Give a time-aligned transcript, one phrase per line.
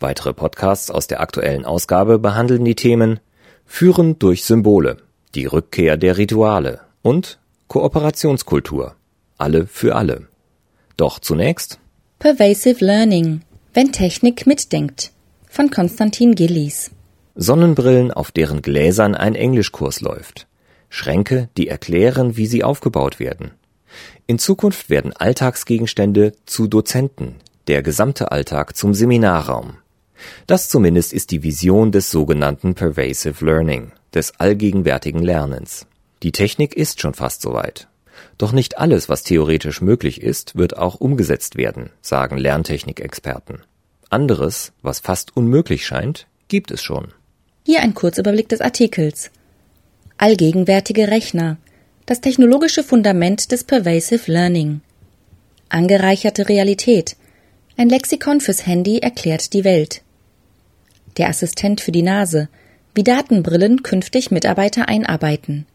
[0.00, 3.20] Weitere Podcasts aus der aktuellen Ausgabe behandeln die Themen
[3.66, 4.96] Führen durch Symbole,
[5.34, 8.96] die Rückkehr der Rituale und Kooperationskultur.
[9.36, 10.26] Alle für alle.
[10.96, 11.78] Doch zunächst
[12.18, 13.42] Pervasive Learning,
[13.74, 15.12] wenn Technik mitdenkt
[15.48, 16.90] von Konstantin Gillies.
[17.34, 20.46] Sonnenbrillen, auf deren Gläsern ein Englischkurs läuft.
[20.88, 23.52] Schränke, die erklären, wie sie aufgebaut werden.
[24.26, 27.36] In Zukunft werden Alltagsgegenstände zu Dozenten,
[27.68, 29.76] der gesamte Alltag zum Seminarraum.
[30.46, 35.86] Das zumindest ist die Vision des sogenannten Pervasive Learning, des allgegenwärtigen Lernens.
[36.22, 37.88] Die Technik ist schon fast soweit.
[38.36, 43.62] Doch nicht alles, was theoretisch möglich ist, wird auch umgesetzt werden, sagen Lerntechnikexperten.
[44.10, 47.08] Anderes, was fast unmöglich scheint, gibt es schon.
[47.64, 49.30] Hier ein Kurzüberblick des Artikels.
[50.18, 51.58] Allgegenwärtige Rechner.
[52.06, 54.80] Das technologische Fundament des Pervasive Learning.
[55.68, 57.16] Angereicherte Realität.
[57.76, 60.02] Ein Lexikon fürs Handy erklärt die Welt
[61.16, 62.48] der Assistent für die Nase,
[62.94, 65.66] wie Datenbrillen künftig Mitarbeiter einarbeiten.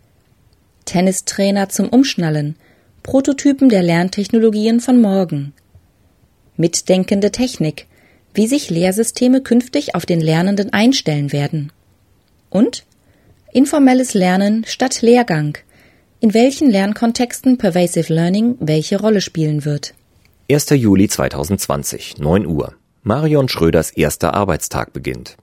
[0.85, 2.55] Tennistrainer zum Umschnallen,
[3.03, 5.53] Prototypen der Lerntechnologien von morgen.
[6.57, 7.87] Mitdenkende Technik,
[8.33, 11.71] wie sich Lehrsysteme künftig auf den Lernenden einstellen werden.
[12.49, 12.85] Und
[13.51, 15.57] informelles Lernen statt Lehrgang,
[16.19, 19.93] in welchen Lernkontexten Pervasive Learning welche Rolle spielen wird.
[20.51, 20.69] 1.
[20.71, 22.75] Juli 2020, 9 Uhr.
[23.07, 25.37] Marion Schröders erster Arbeitstag beginnt.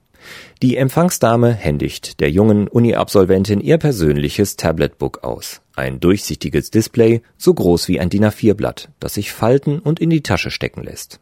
[0.61, 5.61] Die Empfangsdame händigt der jungen Uni-Absolventin ihr persönliches Tabletbook aus.
[5.73, 10.21] Ein durchsichtiges Display, so groß wie ein DIN A4-Blatt, das sich falten und in die
[10.21, 11.21] Tasche stecken lässt.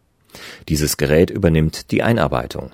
[0.67, 2.71] Dieses Gerät übernimmt die Einarbeitung.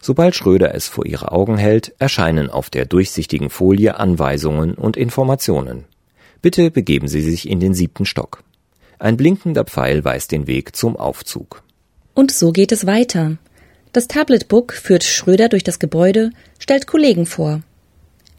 [0.00, 5.84] Sobald Schröder es vor ihre Augen hält, erscheinen auf der durchsichtigen Folie Anweisungen und Informationen.
[6.42, 8.44] Bitte begeben Sie sich in den siebten Stock.
[9.00, 11.64] Ein blinkender Pfeil weist den Weg zum Aufzug.
[12.14, 13.38] Und so geht es weiter.
[13.92, 17.62] Das Tabletbook führt Schröder durch das Gebäude, stellt Kollegen vor.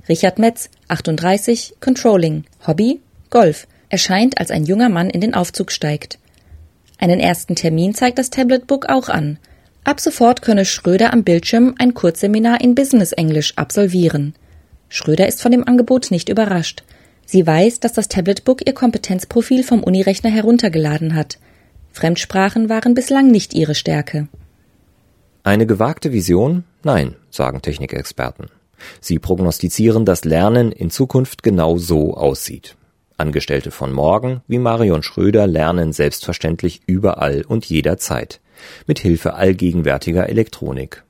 [0.08, 6.20] Richard Metz, 38, Controlling, Hobby, Golf, erscheint, als ein junger Mann in den Aufzug steigt.
[6.98, 9.40] Einen ersten Termin zeigt das Tabletbook auch an.
[9.84, 14.36] Ab sofort könne Schröder am Bildschirm ein Kurzseminar in Business Englisch absolvieren.
[14.90, 16.84] Schröder ist von dem Angebot nicht überrascht.
[17.26, 21.40] Sie weiß, dass das Tabletbook ihr Kompetenzprofil vom Unirechner heruntergeladen hat.
[21.92, 24.28] Fremdsprachen waren bislang nicht ihre Stärke.
[25.44, 26.64] Eine gewagte Vision?
[26.84, 28.48] Nein, sagen Technikexperten.
[29.00, 32.76] Sie prognostizieren, dass Lernen in Zukunft genau so aussieht.
[33.18, 38.40] Angestellte von morgen, wie Marion Schröder, lernen selbstverständlich überall und jederzeit,
[38.88, 41.04] mit Hilfe allgegenwärtiger Elektronik.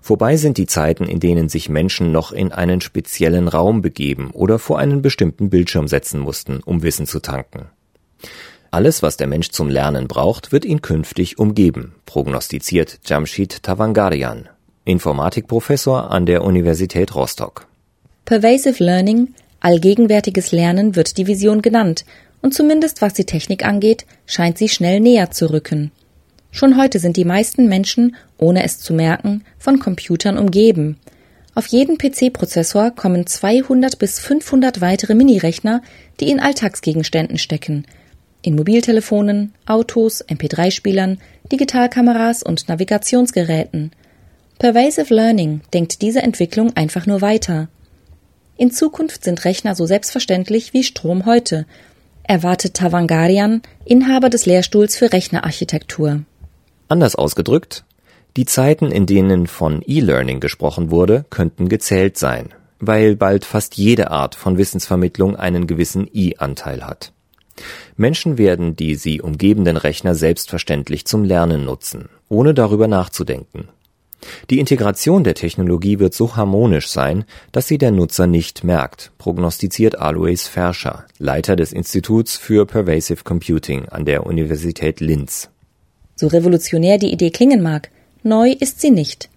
[0.00, 4.58] Vorbei sind die Zeiten, in denen sich Menschen noch in einen speziellen Raum begeben oder
[4.58, 7.66] vor einen bestimmten Bildschirm setzen mussten, um Wissen zu tanken.
[8.74, 14.48] Alles, was der Mensch zum Lernen braucht, wird ihn künftig umgeben, prognostiziert Jamshid Tavangarian,
[14.84, 17.68] Informatikprofessor an der Universität Rostock.
[18.24, 22.04] Pervasive Learning, allgegenwärtiges Lernen wird die Vision genannt,
[22.42, 25.92] und zumindest was die Technik angeht, scheint sie schnell näher zu rücken.
[26.50, 30.98] Schon heute sind die meisten Menschen, ohne es zu merken, von Computern umgeben.
[31.54, 35.80] Auf jeden PC-Prozessor kommen 200 bis 500 weitere Minirechner,
[36.18, 37.86] die in Alltagsgegenständen stecken–
[38.44, 41.18] in Mobiltelefonen, Autos, MP3-Spielern,
[41.50, 43.92] Digitalkameras und Navigationsgeräten.
[44.58, 47.68] Pervasive Learning denkt diese Entwicklung einfach nur weiter.
[48.56, 51.66] In Zukunft sind Rechner so selbstverständlich wie Strom heute,
[52.22, 56.20] erwartet Tavangarian, Inhaber des Lehrstuhls für Rechnerarchitektur.
[56.88, 57.84] Anders ausgedrückt,
[58.36, 64.10] die Zeiten, in denen von E-Learning gesprochen wurde, könnten gezählt sein, weil bald fast jede
[64.10, 67.12] Art von Wissensvermittlung einen gewissen E-Anteil hat.
[67.96, 73.68] Menschen werden die sie umgebenden Rechner selbstverständlich zum Lernen nutzen, ohne darüber nachzudenken.
[74.50, 79.98] Die Integration der Technologie wird so harmonisch sein, dass sie der Nutzer nicht merkt, prognostiziert
[79.98, 85.50] Alois Ferscher, Leiter des Instituts für Pervasive Computing an der Universität Linz.
[86.16, 87.90] So revolutionär die Idee klingen mag,
[88.22, 89.28] neu ist sie nicht.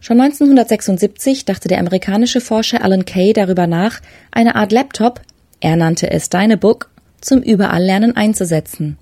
[0.00, 4.00] Schon 1976 dachte der amerikanische Forscher Alan Kay darüber nach,
[4.30, 5.20] eine Art Laptop,
[5.60, 6.90] er nannte es Dynebook,
[7.22, 8.98] zum Überalllernen einzusetzen.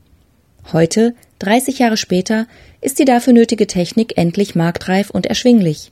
[0.72, 2.46] Heute, 30 Jahre später,
[2.80, 5.90] ist die dafür nötige Technik endlich marktreif und erschwinglich.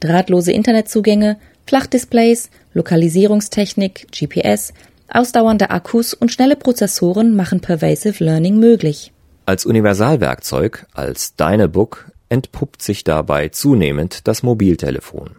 [0.00, 1.36] drahtlose Internetzugänge,
[1.66, 4.72] Flachdisplays, Lokalisierungstechnik, GPS,
[5.08, 9.12] ausdauernde Akkus und schnelle Prozessoren machen Pervasive Learning möglich.
[9.44, 15.30] Als Universalwerkzeug, als Dynebook, entpuppt sich dabei zunehmend das Mobiltelefon.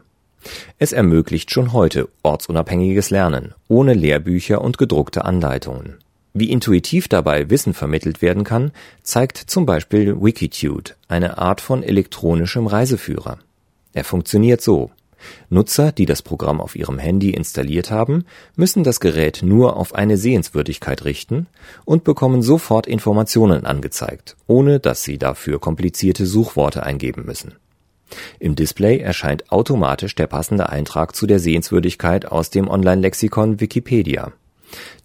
[0.78, 5.98] Es ermöglicht schon heute ortsunabhängiges Lernen, ohne Lehrbücher und gedruckte Anleitungen.
[6.34, 8.72] Wie intuitiv dabei Wissen vermittelt werden kann,
[9.04, 13.40] zeigt zum Beispiel Wikitude, eine Art von elektronischem Reiseführer.
[13.94, 14.92] Er funktioniert so.
[15.50, 18.26] Nutzer, die das Programm auf ihrem Handy installiert haben,
[18.56, 21.48] müssen das Gerät nur auf eine Sehenswürdigkeit richten
[21.86, 27.56] und bekommen sofort Informationen angezeigt, ohne dass sie dafür komplizierte Suchworte eingeben müssen.
[28.40, 34.34] Im Display erscheint automatisch der passende Eintrag zu der Sehenswürdigkeit aus dem Online-Lexikon Wikipedia.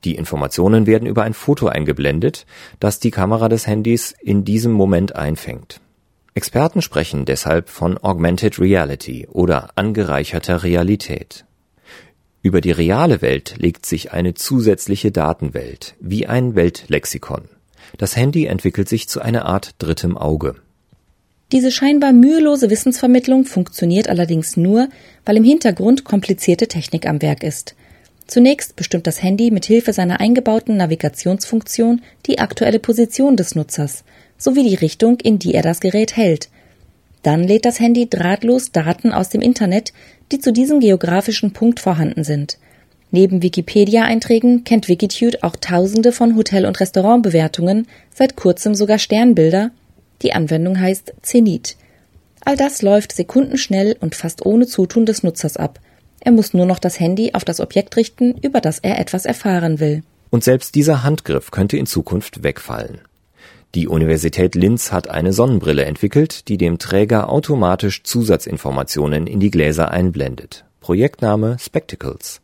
[0.04, 2.46] Die Informationen werden über ein Foto eingeblendet,
[2.80, 5.80] das die Kamera des Handys in diesem Moment einfängt.
[6.34, 11.46] Experten sprechen deshalb von Augmented Reality oder angereicherter Realität.
[12.42, 17.48] Über die reale Welt legt sich eine zusätzliche Datenwelt, wie ein Weltlexikon.
[17.98, 20.56] Das Handy entwickelt sich zu einer Art drittem Auge.
[21.52, 24.88] Diese scheinbar mühelose Wissensvermittlung funktioniert allerdings nur,
[25.24, 27.76] weil im Hintergrund komplizierte Technik am Werk ist.
[28.26, 34.04] Zunächst bestimmt das Handy mit Hilfe seiner eingebauten Navigationsfunktion die aktuelle Position des Nutzers–
[34.38, 36.48] sowie die Richtung, in die er das Gerät hält.
[37.22, 39.92] Dann lädt das Handy drahtlos Daten aus dem Internet,
[40.30, 42.58] die zu diesem geografischen Punkt vorhanden sind.
[43.10, 49.70] Neben Wikipedia-Einträgen kennt Wikitude auch tausende von Hotel- und Restaurantbewertungen, seit kurzem sogar Sternbilder.
[50.22, 51.76] Die Anwendung heißt Zenit.
[52.44, 55.80] All das läuft sekundenschnell und fast ohne Zutun des Nutzers ab.
[56.20, 59.80] Er muss nur noch das Handy auf das Objekt richten, über das er etwas erfahren
[59.80, 60.02] will.
[60.30, 63.00] Und selbst dieser Handgriff könnte in Zukunft wegfallen.
[63.74, 69.90] Die Universität Linz hat eine Sonnenbrille entwickelt, die dem Träger automatisch Zusatzinformationen in die Gläser
[69.90, 70.64] einblendet.
[70.80, 72.40] Projektname Spectacles.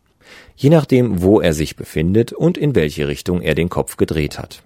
[0.57, 4.63] Je nachdem, wo er sich befindet und in welche Richtung er den Kopf gedreht hat.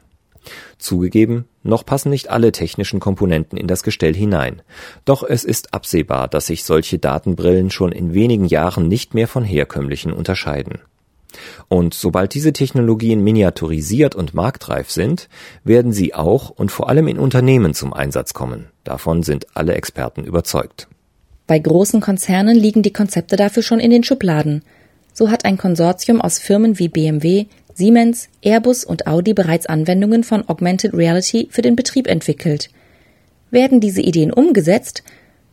[0.79, 4.63] Zugegeben, noch passen nicht alle technischen Komponenten in das Gestell hinein.
[5.05, 9.45] Doch es ist absehbar, dass sich solche Datenbrillen schon in wenigen Jahren nicht mehr von
[9.45, 10.79] herkömmlichen unterscheiden.
[11.69, 15.29] Und sobald diese Technologien miniaturisiert und marktreif sind,
[15.65, 18.67] werden sie auch und vor allem in Unternehmen zum Einsatz kommen.
[18.85, 20.89] Davon sind alle Experten überzeugt.
[21.47, 24.63] Bei großen Konzernen liegen die Konzepte dafür schon in den Schubladen.
[25.13, 27.47] So hat ein Konsortium aus Firmen wie BMW,
[27.77, 32.71] Siemens, Airbus und Audi bereits Anwendungen von Augmented Reality für den Betrieb entwickelt.
[33.51, 35.03] Werden diese Ideen umgesetzt,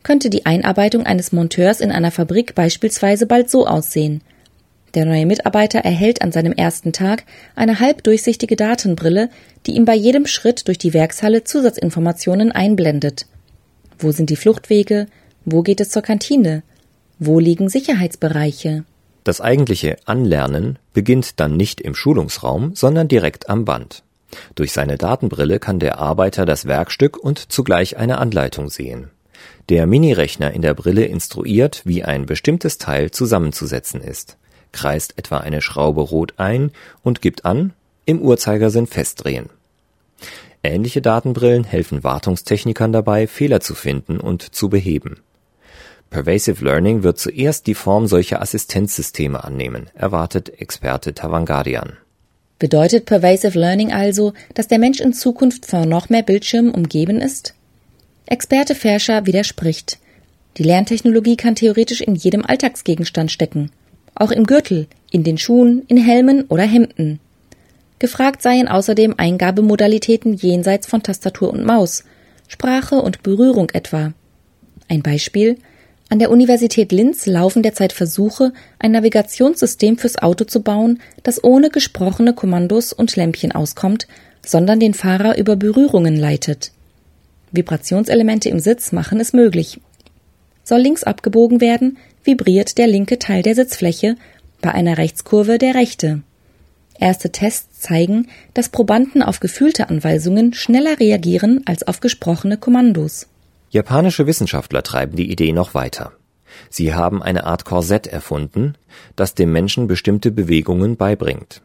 [0.01, 4.21] könnte die Einarbeitung eines Monteurs in einer Fabrik beispielsweise bald so aussehen–
[4.93, 7.23] der neue Mitarbeiter erhält an seinem ersten Tag
[7.55, 9.29] eine halbdurchsichtige Datenbrille,
[9.65, 13.25] die ihm bei jedem Schritt durch die Werkshalle Zusatzinformationen einblendet.
[13.97, 15.07] Wo sind die Fluchtwege?
[15.45, 16.61] Wo geht es zur Kantine?
[17.17, 18.85] Wo liegen Sicherheitsbereiche?
[19.23, 24.03] Das eigentliche Anlernen beginnt dann nicht im Schulungsraum, sondern direkt am Band.
[24.55, 29.09] Durch seine Datenbrille kann der Arbeiter das Werkstück und zugleich eine Anleitung sehen.
[29.69, 34.37] Der Minirechner in der Brille instruiert, wie ein bestimmtes Teil zusammenzusetzen ist
[34.73, 36.71] kreist etwa eine Schraube rot ein
[37.01, 37.71] und gibt an,
[38.05, 39.49] im Uhrzeigersinn festdrehen.
[40.61, 45.21] Ähnliche Datenbrillen helfen Wartungstechnikern dabei, Fehler zu finden und zu beheben.
[46.13, 51.97] Pervasive Learning wird zuerst die Form solcher Assistenzsysteme annehmen, erwartet Experte Tavangadian.
[52.59, 57.55] Bedeutet Pervasive Learning also, dass der Mensch in Zukunft von noch mehr Bildschirmen umgeben ist?
[58.25, 59.99] Experte Ferscher widerspricht.
[60.57, 63.71] Die Lerntechnologie kann theoretisch in jedem Alltagsgegenstand stecken
[64.15, 67.19] auch im Gürtel, in den Schuhen, in Helmen oder Hemden.
[67.99, 72.03] Gefragt seien außerdem Eingabemodalitäten jenseits von Tastatur und Maus,
[72.47, 74.13] Sprache und Berührung etwa.
[74.89, 75.57] Ein Beispiel
[76.13, 81.71] An der Universität Linz laufen derzeit Versuche, ein Navigationssystem fürs Auto zu bauen, das ohne
[81.71, 84.07] gesprochene Kommandos und Lämpchen auskommt,
[84.45, 86.71] sondern den Fahrer über Berührungen leitet.
[87.51, 89.81] Vibrationselemente im Sitz machen es möglich.
[90.63, 94.15] Soll links abgebogen werden, vibriert der linke Teil der Sitzfläche,
[94.61, 96.21] bei einer Rechtskurve der rechte.
[96.99, 103.25] Erste Tests zeigen, dass Probanden auf gefühlte Anweisungen schneller reagieren als auf gesprochene Kommandos.
[103.73, 106.11] Japanische Wissenschaftler treiben die Idee noch weiter.
[106.69, 108.75] Sie haben eine Art Korsett erfunden,
[109.15, 111.63] das dem Menschen bestimmte Bewegungen beibringt.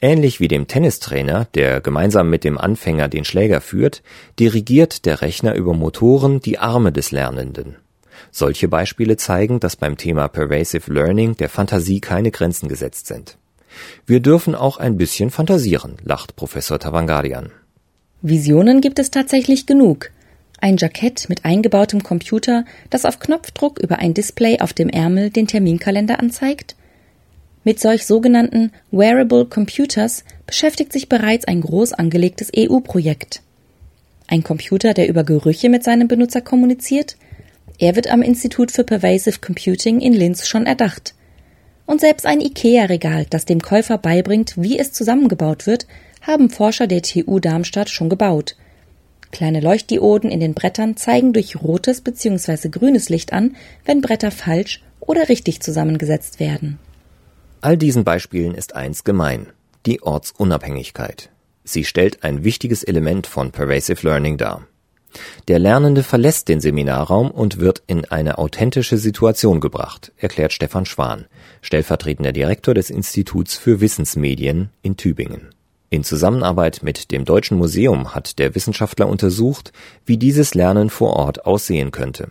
[0.00, 4.04] Ähnlich wie dem Tennistrainer, der gemeinsam mit dem Anfänger den Schläger führt,
[4.38, 7.74] dirigiert der Rechner über Motoren die Arme des Lernenden.
[8.30, 13.38] Solche Beispiele zeigen, dass beim Thema Pervasive Learning der Fantasie keine Grenzen gesetzt sind.
[14.06, 17.50] Wir dürfen auch ein bisschen fantasieren, lacht Professor Tavangadian.
[18.22, 20.12] Visionen gibt es tatsächlich genug.
[20.62, 25.46] Ein Jackett mit eingebautem Computer, das auf Knopfdruck über ein Display auf dem Ärmel den
[25.46, 26.76] Terminkalender anzeigt?
[27.64, 33.42] Mit solch sogenannten Wearable Computers beschäftigt sich bereits ein groß angelegtes EU-Projekt.
[34.26, 37.16] Ein Computer, der über Gerüche mit seinem Benutzer kommuniziert?
[37.78, 41.14] Er wird am Institut für Pervasive Computing in Linz schon erdacht.
[41.86, 45.86] Und selbst ein IKEA-Regal, das dem Käufer beibringt, wie es zusammengebaut wird,
[46.20, 48.56] haben Forscher der TU Darmstadt schon gebaut.
[49.30, 52.68] Kleine Leuchtdioden in den Brettern zeigen durch rotes bzw.
[52.68, 56.78] grünes Licht an, wenn Bretter falsch oder richtig zusammengesetzt werden.
[57.60, 59.46] All diesen Beispielen ist eins gemein,
[59.86, 61.30] die Ortsunabhängigkeit.
[61.64, 64.66] Sie stellt ein wichtiges Element von Pervasive Learning dar.
[65.48, 71.26] Der Lernende verlässt den Seminarraum und wird in eine authentische Situation gebracht, erklärt Stefan Schwan,
[71.62, 75.48] stellvertretender Direktor des Instituts für Wissensmedien in Tübingen.
[75.92, 79.72] In Zusammenarbeit mit dem Deutschen Museum hat der Wissenschaftler untersucht,
[80.06, 82.30] wie dieses Lernen vor Ort aussehen könnte.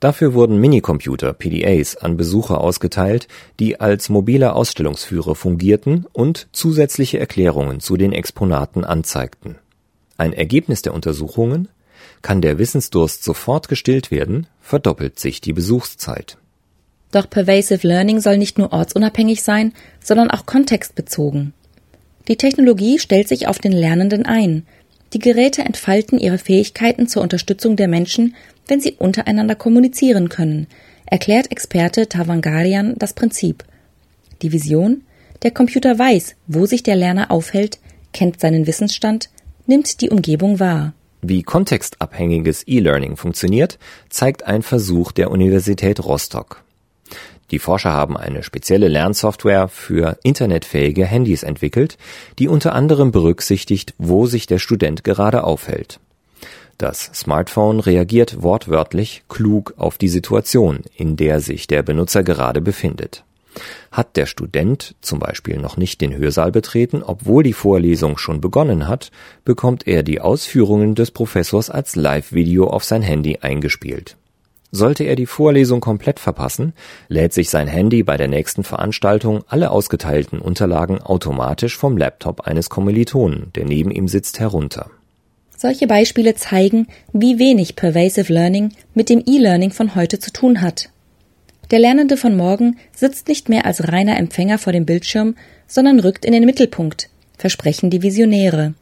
[0.00, 3.28] Dafür wurden Minicomputer (PDAs) an Besucher ausgeteilt,
[3.60, 9.56] die als mobile Ausstellungsführer fungierten und zusätzliche Erklärungen zu den Exponaten anzeigten.
[10.16, 11.68] Ein Ergebnis der Untersuchungen
[12.22, 16.38] kann der Wissensdurst sofort gestillt werden, verdoppelt sich die Besuchszeit.
[17.12, 21.52] Doch Pervasive Learning soll nicht nur ortsunabhängig sein, sondern auch kontextbezogen.
[22.28, 24.66] Die Technologie stellt sich auf den Lernenden ein.
[25.12, 28.34] Die Geräte entfalten ihre Fähigkeiten zur Unterstützung der Menschen,
[28.66, 30.66] wenn sie untereinander kommunizieren können,
[31.06, 33.64] erklärt Experte Tavangarian das Prinzip.
[34.42, 35.02] Die Vision?
[35.42, 37.78] Der Computer weiß, wo sich der Lerner aufhält,
[38.12, 39.28] kennt seinen Wissensstand,
[39.66, 40.94] nimmt die Umgebung wahr.
[41.20, 43.78] Wie kontextabhängiges E-Learning funktioniert,
[44.08, 46.64] zeigt ein Versuch der Universität Rostock.
[47.54, 51.98] Die Forscher haben eine spezielle Lernsoftware für internetfähige Handys entwickelt,
[52.40, 56.00] die unter anderem berücksichtigt, wo sich der Student gerade aufhält.
[56.78, 63.22] Das Smartphone reagiert wortwörtlich klug auf die Situation, in der sich der Benutzer gerade befindet.
[63.92, 68.88] Hat der Student zum Beispiel noch nicht den Hörsaal betreten, obwohl die Vorlesung schon begonnen
[68.88, 69.12] hat,
[69.44, 74.16] bekommt er die Ausführungen des Professors als Live-Video auf sein Handy eingespielt.
[74.76, 76.72] Sollte er die Vorlesung komplett verpassen,
[77.06, 82.70] lädt sich sein Handy bei der nächsten Veranstaltung alle ausgeteilten Unterlagen automatisch vom Laptop eines
[82.70, 84.90] Kommilitonen, der neben ihm sitzt, herunter.
[85.56, 90.90] Solche Beispiele zeigen, wie wenig Pervasive Learning mit dem E-Learning von heute zu tun hat.
[91.70, 95.36] Der Lernende von morgen sitzt nicht mehr als reiner Empfänger vor dem Bildschirm,
[95.68, 98.74] sondern rückt in den Mittelpunkt, versprechen die Visionäre.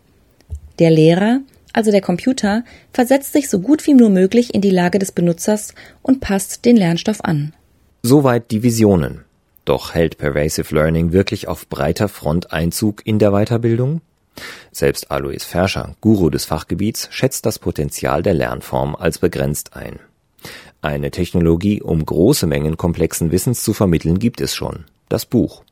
[0.78, 1.40] Der Lehrer,
[1.72, 5.74] also der Computer, versetzt sich so gut wie nur möglich in die Lage des Benutzers
[6.02, 7.52] und passt den Lernstoff an.
[8.02, 9.24] Soweit die Visionen.
[9.64, 14.00] Doch hält Pervasive Learning wirklich auf breiter Front Einzug in der Weiterbildung?
[14.72, 20.00] Selbst Alois Ferscher, Guru des Fachgebiets, schätzt das Potenzial der Lernform als begrenzt ein.
[20.80, 24.84] Eine Technologie, um große Mengen komplexen Wissens zu vermitteln, gibt es schon.
[25.08, 25.62] Das Buch.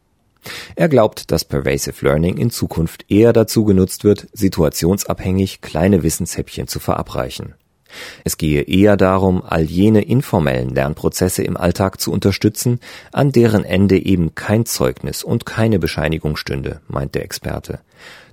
[0.76, 6.78] Er glaubt, dass Pervasive Learning in Zukunft eher dazu genutzt wird, situationsabhängig kleine Wissenshäppchen zu
[6.78, 7.54] verabreichen.
[8.24, 12.80] Es gehe eher darum, all jene informellen Lernprozesse im Alltag zu unterstützen,
[13.12, 17.80] an deren Ende eben kein Zeugnis und keine Bescheinigung stünde, meint der Experte.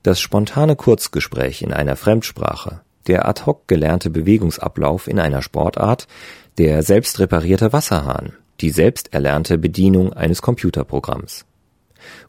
[0.03, 6.08] Das spontane Kurzgespräch in einer Fremdsprache, der ad hoc gelernte Bewegungsablauf in einer Sportart,
[6.58, 11.46] der selbst reparierte Wasserhahn, die selbst erlernte Bedienung eines Computerprogramms.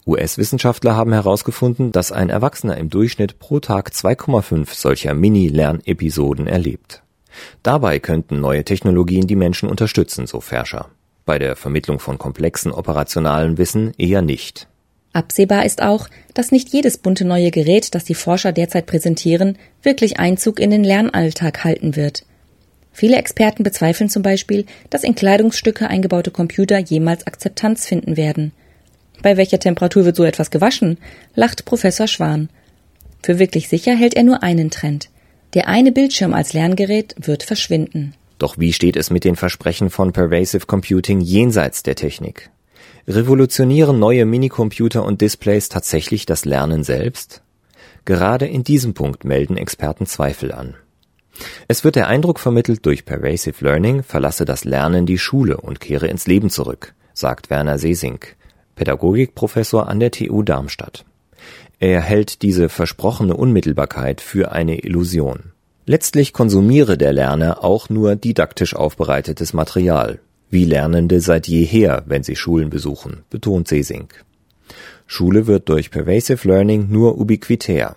[0.07, 7.03] US-Wissenschaftler haben herausgefunden, dass ein Erwachsener im Durchschnitt pro Tag 2,5 solcher Mini-Lernepisoden erlebt.
[7.63, 10.89] Dabei könnten neue Technologien die Menschen unterstützen, so Forscher.
[11.25, 14.67] Bei der Vermittlung von komplexen operationalen Wissen eher nicht.
[15.13, 20.19] Absehbar ist auch, dass nicht jedes bunte neue Gerät, das die Forscher derzeit präsentieren, wirklich
[20.19, 22.25] Einzug in den Lernalltag halten wird.
[22.93, 28.53] Viele Experten bezweifeln zum Beispiel, dass in Kleidungsstücke eingebaute Computer jemals Akzeptanz finden werden.
[29.23, 30.99] Bei welcher Temperatur wird so etwas gewaschen?
[31.35, 32.49] lacht Professor Schwan.
[33.23, 35.11] Für wirklich sicher hält er nur einen Trend.
[35.55, 38.15] Der eine Bildschirm als Lerngerät wird verschwinden.
[38.39, 42.51] Doch wie steht es mit den Versprechen von Pervasive Computing jenseits der Technik?
[43.09, 47.43] Revolutionieren neue Minicomputer und Displays tatsächlich das Lernen selbst?
[48.05, 50.75] Gerade in diesem Punkt melden Experten Zweifel an.
[51.67, 56.07] Es wird der Eindruck vermittelt, durch Pervasive Learning verlasse das Lernen die Schule und kehre
[56.07, 58.37] ins Leben zurück, sagt Werner Sesink,
[58.79, 61.05] Pädagogikprofessor an der TU Darmstadt.
[61.81, 65.53] Er hält diese versprochene Unmittelbarkeit für eine Illusion.
[65.85, 72.37] Letztlich konsumiere der Lerner auch nur didaktisch aufbereitetes Material, wie Lernende seit jeher, wenn sie
[72.37, 74.25] Schulen besuchen, betont Sesink.
[75.07, 77.97] Schule wird durch Pervasive Learning nur ubiquitär.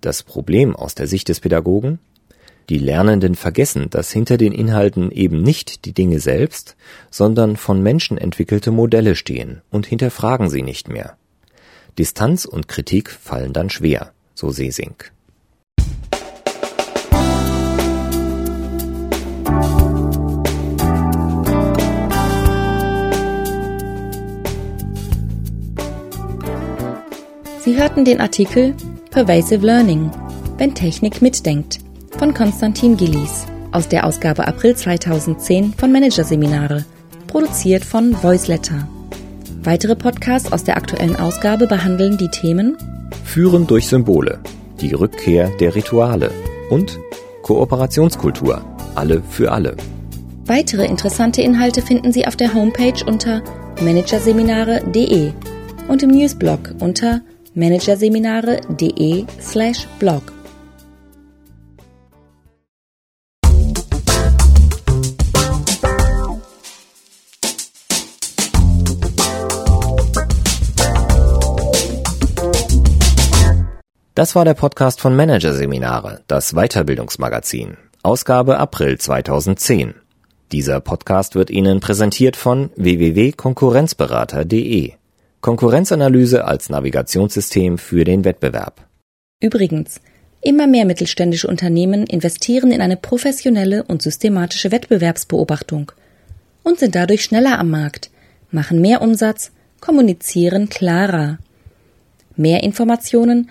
[0.00, 1.98] Das Problem aus der Sicht des Pädagogen?
[2.70, 6.76] Die Lernenden vergessen, dass hinter den Inhalten eben nicht die Dinge selbst,
[7.10, 11.18] sondern von Menschen entwickelte Modelle stehen und hinterfragen sie nicht mehr.
[11.98, 14.94] Distanz und Kritik fallen dann schwer, so Sesing.
[27.60, 28.74] Sie hörten den Artikel
[29.10, 30.10] Pervasive Learning,
[30.58, 31.83] wenn Technik mitdenkt
[32.14, 36.84] von Konstantin Gillies aus der Ausgabe April 2010 von Managerseminare,
[37.26, 38.88] produziert von Voiceletter.
[39.62, 42.76] Weitere Podcasts aus der aktuellen Ausgabe behandeln die Themen
[43.24, 44.38] Führen durch Symbole,
[44.80, 46.30] die Rückkehr der Rituale
[46.70, 46.98] und
[47.42, 48.62] Kooperationskultur,
[48.94, 49.76] alle für alle.
[50.46, 53.42] Weitere interessante Inhalte finden Sie auf der Homepage unter
[53.80, 55.32] managerseminare.de
[55.88, 57.22] und im Newsblog unter
[57.54, 59.24] managerseminare.de
[74.24, 79.92] Das war der Podcast von Managerseminare, das Weiterbildungsmagazin, Ausgabe April 2010.
[80.50, 84.92] Dieser Podcast wird Ihnen präsentiert von www.konkurrenzberater.de.
[85.42, 88.86] Konkurrenzanalyse als Navigationssystem für den Wettbewerb.
[89.42, 90.00] Übrigens,
[90.40, 95.92] immer mehr mittelständische Unternehmen investieren in eine professionelle und systematische Wettbewerbsbeobachtung
[96.62, 98.08] und sind dadurch schneller am Markt,
[98.50, 99.52] machen mehr Umsatz,
[99.82, 101.36] kommunizieren klarer.
[102.36, 103.50] Mehr Informationen,